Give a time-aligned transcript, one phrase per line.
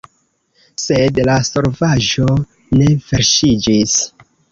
[0.83, 2.25] Sed la solvaĵo
[2.79, 3.95] ne verŝiĝis.